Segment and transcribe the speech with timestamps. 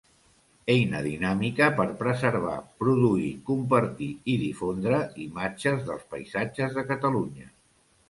[0.75, 7.51] Eina dinàmica per preservar, produir, compartir i difondre imatges dels paisatges de Catalunya.